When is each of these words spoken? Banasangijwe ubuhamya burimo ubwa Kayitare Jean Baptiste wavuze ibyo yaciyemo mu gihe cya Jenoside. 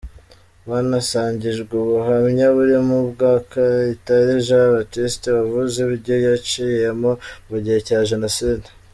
Banasangijwe 0.69 1.73
ubuhamya 1.83 2.47
burimo 2.55 2.93
ubwa 3.03 3.31
Kayitare 3.51 4.33
Jean 4.45 4.67
Baptiste 4.75 5.27
wavuze 5.37 5.75
ibyo 5.87 6.15
yaciyemo 6.25 7.11
mu 7.49 7.57
gihe 7.63 7.79
cya 7.87 7.99
Jenoside. 8.09 8.67